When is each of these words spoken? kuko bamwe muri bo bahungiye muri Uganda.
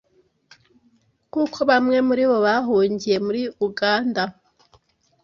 kuko 1.33 1.57
bamwe 1.69 1.97
muri 2.07 2.23
bo 2.29 2.37
bahungiye 2.45 3.17
muri 3.25 3.41
Uganda. 3.67 4.23